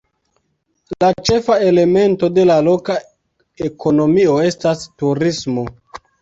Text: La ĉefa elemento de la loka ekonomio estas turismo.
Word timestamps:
La 1.03 1.09
ĉefa 1.29 1.57
elemento 1.65 2.29
de 2.37 2.45
la 2.51 2.55
loka 2.69 2.95
ekonomio 3.69 4.39
estas 4.47 4.83
turismo. 5.05 5.69